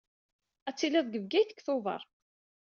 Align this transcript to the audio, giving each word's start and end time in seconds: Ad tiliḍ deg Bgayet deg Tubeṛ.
Ad 0.69 0.75
tiliḍ 0.77 1.05
deg 1.09 1.21
Bgayet 1.23 1.49
deg 1.51 1.59
Tubeṛ. 1.65 2.01